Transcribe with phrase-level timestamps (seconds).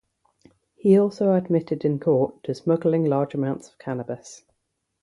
[0.73, 4.41] He also admitted in court to smuggling large amounts of cannabis.